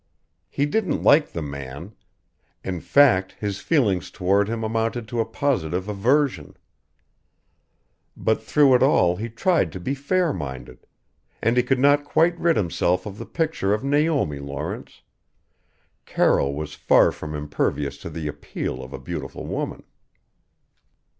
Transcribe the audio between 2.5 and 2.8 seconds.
in